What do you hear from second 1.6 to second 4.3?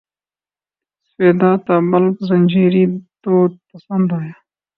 تا بلب زنجیری دود سپند